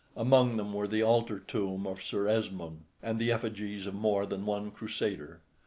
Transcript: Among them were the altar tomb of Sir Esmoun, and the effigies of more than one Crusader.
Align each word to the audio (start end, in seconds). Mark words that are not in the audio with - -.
Among 0.17 0.57
them 0.57 0.73
were 0.73 0.87
the 0.87 1.03
altar 1.03 1.37
tomb 1.37 1.85
of 1.85 2.01
Sir 2.01 2.27
Esmoun, 2.27 2.85
and 3.03 3.19
the 3.19 3.31
effigies 3.31 3.85
of 3.85 3.93
more 3.93 4.25
than 4.25 4.47
one 4.47 4.71
Crusader. 4.71 5.41